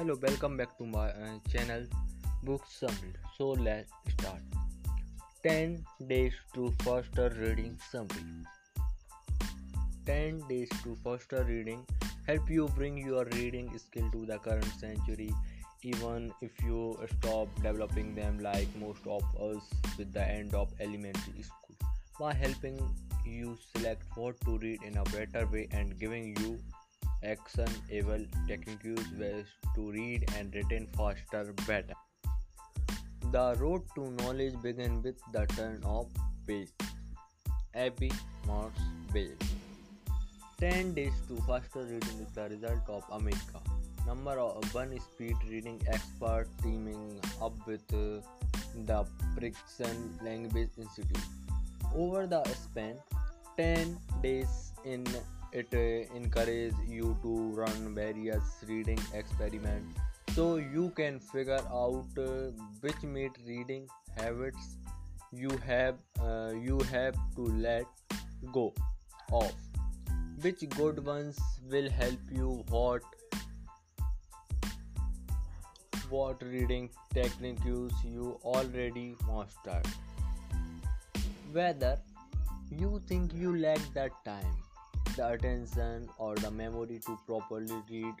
[0.00, 1.82] hello welcome back to my uh, channel
[2.42, 4.40] book summary so let's start.
[5.42, 8.46] 10 days to faster reading summary.
[10.06, 11.84] 10 days to faster reading
[12.26, 15.34] help you bring your reading skill to the current century
[15.82, 19.62] even if you stop developing them like most of us
[19.98, 21.76] with the end of elementary school.
[22.18, 22.80] By helping
[23.26, 26.58] you select what to read in a better way and giving you
[27.22, 31.94] actionable techniques ways to read and retain faster better.
[33.32, 36.08] The road to knowledge begins with the turn of
[36.46, 36.70] page.
[37.74, 38.10] Abby
[38.46, 38.80] Marks
[39.12, 39.36] Beale.
[40.58, 43.60] 10 days to faster reading is the result of America.
[44.06, 48.20] Number of one speed reading expert teaming up with uh,
[48.86, 51.24] the Princeton Language Institute.
[51.94, 52.96] Over the span
[53.56, 55.04] 10 days in
[55.52, 59.98] it uh, encourages you to run various reading experiments.
[60.34, 64.76] So you can figure out uh, which meet reading habits
[65.32, 67.86] you have uh, you have to let
[68.52, 68.74] go
[69.32, 69.52] of.
[70.40, 71.38] Which good ones
[71.70, 72.64] will help you?
[72.68, 73.02] What
[76.08, 79.86] what reading techniques you already mastered?
[81.52, 81.98] Whether
[82.70, 84.56] you think you lack that time
[85.16, 88.14] the attention or the memory to properly read.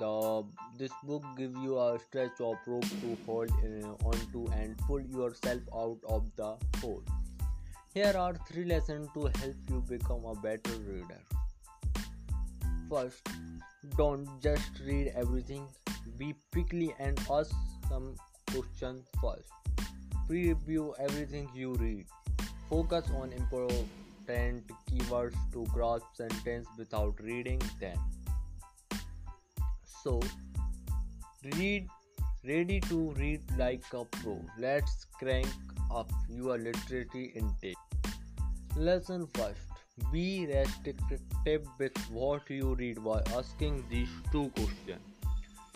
[0.00, 0.44] The
[0.78, 5.60] this book give you a stretch of rope to hold uh, onto and pull yourself
[5.74, 7.02] out of the hole.
[7.92, 11.20] Here are three lessons to help you become a better reader.
[12.90, 13.28] First
[13.96, 15.66] don't just read everything.
[16.16, 17.54] Be picky and ask
[17.88, 18.14] some
[18.50, 19.52] questions first.
[20.26, 22.06] Pre-review everything you read.
[22.70, 24.64] Focus on important
[25.04, 27.98] keywords to grasp sentence without reading them.
[30.02, 30.20] So,
[31.56, 31.88] read
[32.46, 34.40] ready to read like a pro.
[34.58, 35.48] Let's crank
[35.90, 37.76] up your literary intake.
[38.76, 39.60] Lesson first.
[40.12, 45.00] Be restrictive with what you read by asking these two questions.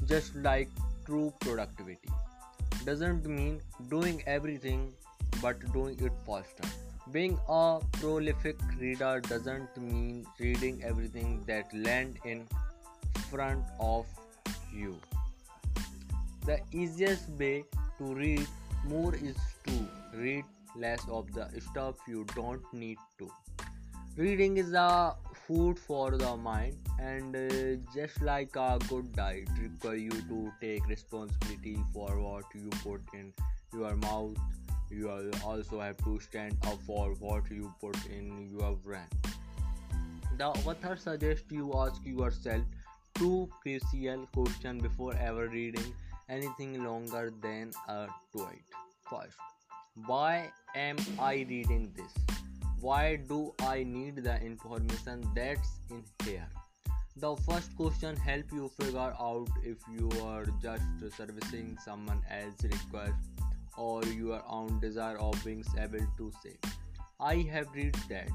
[0.06, 0.68] Just like
[1.06, 2.10] true productivity
[2.84, 4.92] doesn't mean doing everything
[5.40, 12.46] but doing it faster being a prolific reader doesn't mean reading everything that land in
[13.30, 14.06] front of
[14.72, 14.96] you.
[16.44, 17.64] The easiest way
[17.98, 18.46] to read
[18.84, 19.36] more is
[19.66, 20.44] to read
[20.76, 23.30] less of the stuff you don't need to.
[24.16, 25.14] Reading is a
[25.46, 30.86] food for the mind and uh, just like a good diet require you to take
[30.86, 33.32] responsibility for what you put in
[33.72, 34.36] your mouth
[34.90, 35.10] you
[35.44, 39.08] also have to stand up for what you put in your brain.
[40.36, 42.62] The author suggests you ask yourself
[43.14, 45.92] two crucial questions before ever reading
[46.28, 48.64] anything longer than a tweet.
[49.10, 49.36] First,
[50.06, 52.12] why am I reading this?
[52.80, 56.48] Why do I need the information that's in here?
[57.16, 60.84] The first question helps you figure out if you are just
[61.16, 63.16] servicing someone else's request
[63.78, 66.56] or your own desire of being able to say,
[67.20, 68.28] I have read that.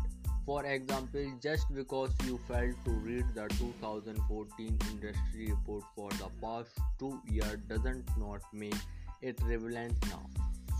[0.46, 6.70] For example, just because you failed to read the 2014 industry report for the past
[7.00, 8.76] two years doesn't not make
[9.22, 10.24] it relevant now.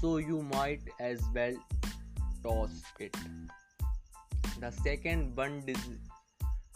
[0.02, 1.56] So you might as well
[2.44, 3.16] toss it.
[4.60, 5.78] The second bund is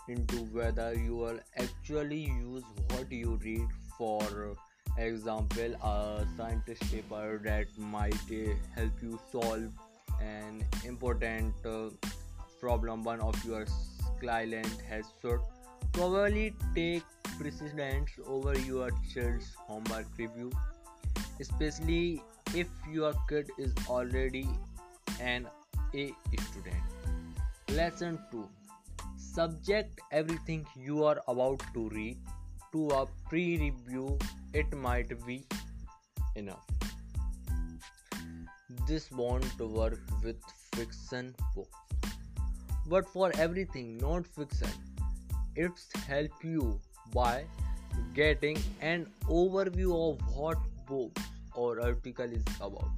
[0.08, 3.68] into whether you will actually use what you read
[3.98, 4.56] for
[4.98, 9.72] example a scientist paper that might uh, help you solve
[10.22, 11.90] an important uh,
[12.60, 13.66] problem one of your
[14.20, 15.06] client has.
[15.22, 15.40] Should
[15.94, 17.04] probably take
[17.40, 20.52] precedence over your child's homework review
[21.40, 22.22] especially
[22.56, 24.48] if your kid is already
[25.20, 25.48] an
[25.94, 26.84] a student.
[27.70, 28.48] Lesson 2
[29.18, 32.18] subject everything you are about to read
[32.72, 34.18] to a pre-review
[34.60, 35.46] it might be
[36.36, 36.66] enough.
[38.88, 40.38] This won't work with
[40.76, 42.10] fiction books.
[42.88, 44.72] But for everything not fiction,
[45.56, 46.80] it's help you
[47.14, 47.44] by
[48.16, 50.58] getting an overview of what
[50.88, 51.22] books
[51.54, 52.90] or article is about.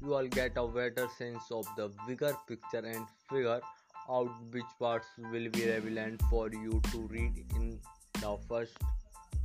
[0.00, 3.60] You will get a better sense of the bigger picture and figure
[4.08, 7.78] out which parts will be relevant for you to read in
[8.20, 8.78] the first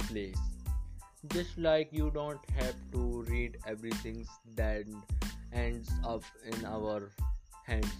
[0.07, 0.56] place
[1.33, 4.25] just like you don't have to read everything
[4.55, 4.85] that
[5.53, 7.11] ends up in our
[7.63, 7.91] hands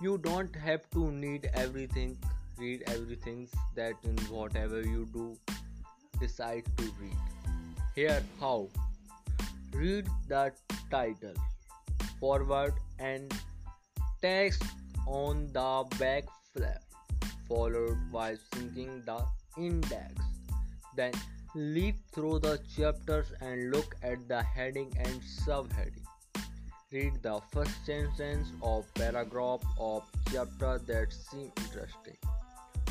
[0.00, 2.16] you don't have to need everything
[2.58, 5.36] read everything that in whatever you do
[6.20, 7.16] decide to read
[7.94, 8.68] Here how.
[9.72, 10.52] Read the
[10.90, 11.34] title,
[12.20, 13.32] forward and
[14.22, 14.62] text
[15.06, 16.82] on the back flap,
[17.48, 19.18] followed by syncing the
[19.56, 20.14] index.
[20.96, 21.12] Then
[21.54, 26.06] leaf through the chapters and look at the heading and subheading.
[26.92, 32.16] Read the first sentence of paragraph of chapter that seem interesting.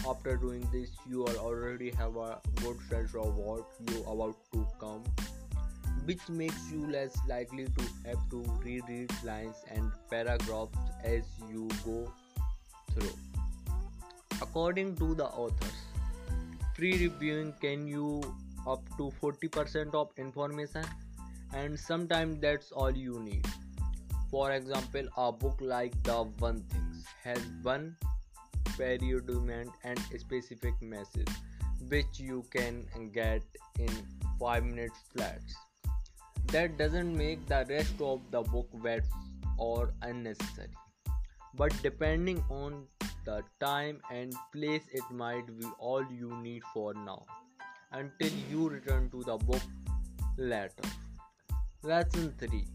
[0.08, 5.04] After doing this, you already have a good sense of what you about to come,
[6.06, 12.12] which makes you less likely to have to reread lines and paragraphs as you go
[12.94, 13.18] through.
[14.42, 15.80] According to the authors,
[16.76, 18.22] pre-reviewing can you
[18.70, 20.84] up to 40% of information
[21.54, 23.46] and sometimes that's all you need.
[24.30, 26.18] For example, a book like The
[26.48, 27.96] One Things has one
[28.78, 31.32] periodiment and specific message
[31.88, 33.42] which you can get
[33.80, 33.90] in
[34.40, 35.56] 5 minutes flats.
[36.48, 39.04] That doesn't make the rest of the book wet
[39.58, 40.70] or unnecessary.
[41.56, 42.86] But depending on
[43.26, 47.26] the time and place, it might be all you need for now
[47.92, 49.62] until you return to the book
[50.38, 50.90] later.
[51.84, 52.66] Lesson 3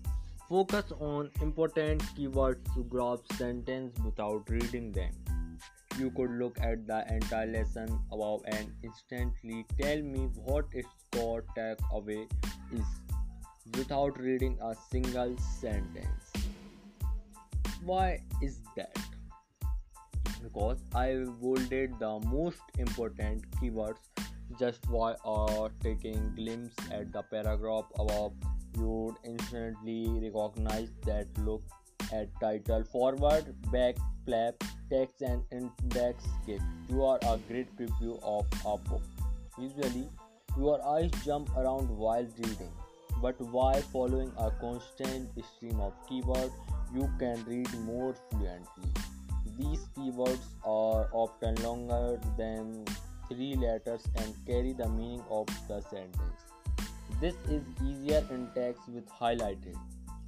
[0.48, 5.12] Focus on important keywords to grasp sentence without reading them.
[5.98, 11.44] You could look at the entire lesson above and instantly tell me what its core
[11.56, 12.28] takeaway
[12.72, 12.84] is
[13.78, 16.32] without reading a single sentence.
[17.84, 18.96] Why is that?
[20.42, 24.23] Because I bolded the most important keywords
[24.58, 28.32] just by uh, taking glimpse at the paragraph above.
[28.76, 31.62] You would instantly recognize that look
[32.12, 34.54] at title forward back flap
[34.90, 39.02] text and index gives you are a great preview of a book.
[39.58, 40.08] Usually
[40.58, 42.72] your eyes jump around while reading
[43.22, 46.52] but while following a constant stream of keywords
[46.94, 48.90] you can read more fluently.
[49.58, 52.84] These keywords are often longer than
[53.34, 56.44] three letters and carry the meaning of the sentence
[57.20, 59.76] this is easier in text with highlighted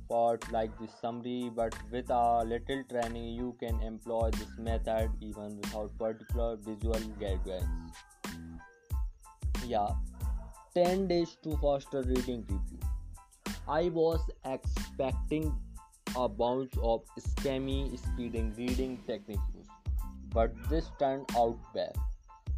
[0.08, 5.56] parts like this summary, but with a little training, you can employ this method even
[5.56, 7.92] without particular visual guidelines.
[9.66, 9.88] Yeah,
[10.74, 12.78] 10 days to faster reading review.
[13.68, 15.52] I was expecting
[16.16, 19.42] a bunch of scammy speeding reading techniques,
[20.32, 21.92] but this turned out well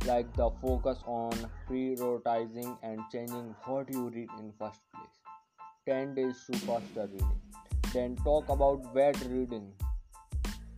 [0.07, 1.33] like the focus on
[1.69, 5.19] prioritizing and changing what you read in first place.
[5.87, 7.41] 10 days to faster reading.
[7.93, 9.73] Then talk about bad reading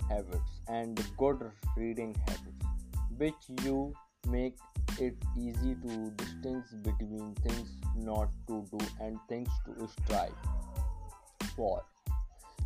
[0.09, 2.51] habits and good reading habits
[3.21, 3.93] which you
[4.29, 4.57] make
[4.99, 10.33] it easy to distinguish between things not to do and things to strive
[11.57, 11.83] for.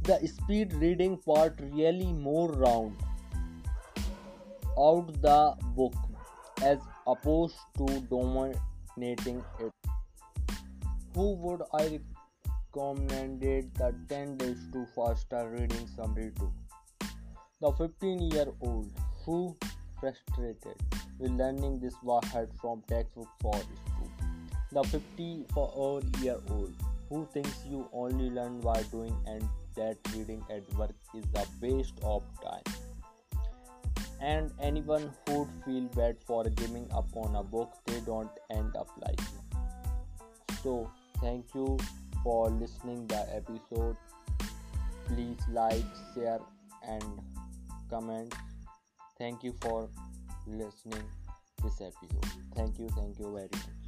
[0.03, 2.97] The speed reading part really more round
[4.79, 5.95] out the book
[6.63, 9.73] as opposed to dominating it.
[11.15, 12.01] Who would I
[12.75, 16.53] recommend the 10 days to faster reading summary to?
[17.61, 18.91] The 15 year old
[19.25, 19.57] who
[20.01, 20.77] frustrated
[21.19, 22.25] with learning this word
[22.61, 24.11] from textbook for school.
[24.73, 26.75] The 54 year old
[27.09, 31.95] who thinks you only learn by doing and that reading at work is a waste
[32.03, 32.84] of time
[34.21, 38.89] and anyone who'd feel bad for giving up on a book they don't end up
[39.01, 39.39] liking.
[40.63, 40.91] So
[41.21, 41.79] thank you
[42.23, 43.97] for listening the episode.
[45.07, 46.41] Please like, share
[46.87, 47.05] and
[47.91, 48.35] comment.
[49.19, 49.89] Thank you for
[50.47, 51.05] listening
[51.63, 52.27] this episode.
[52.55, 53.84] Thank you, thank you very much.